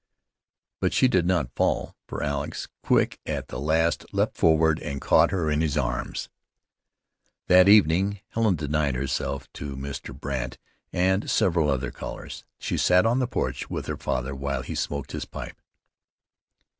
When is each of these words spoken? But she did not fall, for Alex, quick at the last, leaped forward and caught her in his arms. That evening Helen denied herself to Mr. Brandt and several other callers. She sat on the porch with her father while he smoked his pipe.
But 0.79 0.93
she 0.93 1.07
did 1.07 1.27
not 1.27 1.53
fall, 1.55 1.95
for 2.07 2.23
Alex, 2.23 2.67
quick 2.81 3.19
at 3.27 3.49
the 3.49 3.59
last, 3.59 4.03
leaped 4.11 4.35
forward 4.35 4.79
and 4.79 4.99
caught 4.99 5.29
her 5.29 5.47
in 5.51 5.61
his 5.61 5.77
arms. 5.77 6.27
That 7.45 7.69
evening 7.69 8.19
Helen 8.29 8.55
denied 8.55 8.95
herself 8.95 9.47
to 9.53 9.77
Mr. 9.77 10.19
Brandt 10.19 10.57
and 10.91 11.29
several 11.29 11.69
other 11.69 11.91
callers. 11.91 12.45
She 12.57 12.77
sat 12.77 13.05
on 13.05 13.19
the 13.19 13.27
porch 13.27 13.69
with 13.69 13.85
her 13.85 13.97
father 13.97 14.33
while 14.33 14.63
he 14.63 14.73
smoked 14.73 15.11
his 15.11 15.25
pipe. 15.25 15.61